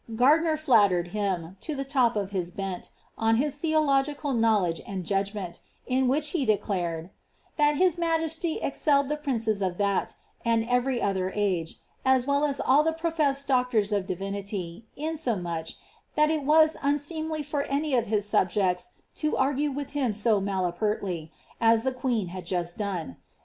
Gardiner 0.15 0.57
flattered 0.57 1.09
him, 1.09 1.57
to 1.59 1.75
the 1.75 1.85
top 1.85 2.15
of 2.15 2.31
his 2.31 2.49
bent, 2.49 2.89
on 3.19 3.35
his 3.35 3.53
theological 3.53 4.33
knowledge 4.33 4.81
and 4.87 5.05
judgment, 5.05 5.61
in 5.85 6.07
which 6.07 6.29
he 6.29 6.43
declared 6.43 7.05
^ 7.05 7.09
that 7.57 7.75
his 7.75 7.99
majesty 7.99 8.57
excelled 8.63 9.09
the 9.09 9.15
princes 9.15 9.61
of 9.61 9.77
that, 9.77 10.15
and 10.43 10.67
every 10.67 10.99
other 10.99 11.31
age, 11.35 11.75
as 12.03 12.25
well 12.25 12.45
as 12.45 12.59
all 12.59 12.81
the 12.81 12.93
professed 12.93 13.45
doctors 13.47 13.91
of 13.93 14.07
divinity, 14.07 14.87
inso 14.97 15.39
much, 15.39 15.75
that 16.15 16.31
it 16.31 16.45
was 16.45 16.77
unseemly 16.81 17.43
for 17.43 17.61
any 17.67 17.93
of 17.93 18.07
his 18.07 18.27
subjects 18.27 18.93
to 19.17 19.37
argue 19.37 19.69
with 19.69 19.91
him 19.91 20.13
so 20.13 20.41
malapertly, 20.41 21.29
as 21.59 21.83
the 21.83 21.93
queen 21.93 22.29
had 22.29 22.43
just 22.47 22.75
done. 22.75 23.17